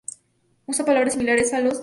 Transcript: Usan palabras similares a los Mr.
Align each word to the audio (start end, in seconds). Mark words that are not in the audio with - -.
Usan 0.65 0.83
palabras 0.87 1.13
similares 1.13 1.53
a 1.53 1.59
los 1.59 1.75
Mr. 1.75 1.79